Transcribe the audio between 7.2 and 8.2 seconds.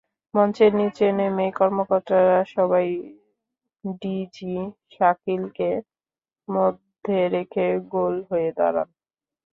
রেখে গোল